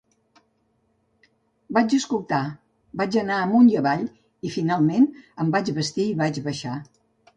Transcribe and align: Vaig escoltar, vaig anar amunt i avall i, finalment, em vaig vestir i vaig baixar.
Vaig 1.77 1.93
escoltar, 1.97 2.39
vaig 3.01 3.17
anar 3.23 3.37
amunt 3.43 3.69
i 3.75 3.77
avall 3.83 4.03
i, 4.09 4.53
finalment, 4.59 5.07
em 5.45 5.53
vaig 5.57 5.71
vestir 5.81 6.09
i 6.15 6.21
vaig 6.23 6.41
baixar. 6.49 6.81